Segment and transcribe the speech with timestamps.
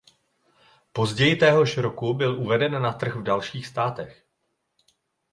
[0.91, 4.25] Později téhož roku byl uveden na trh v dalších státech.